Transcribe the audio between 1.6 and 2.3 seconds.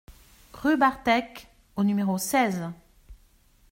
au numéro